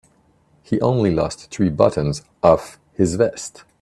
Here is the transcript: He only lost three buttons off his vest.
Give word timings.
He 0.63 0.81
only 0.81 1.11
lost 1.13 1.51
three 1.51 1.69
buttons 1.69 2.23
off 2.41 2.79
his 2.95 3.13
vest. 3.17 3.65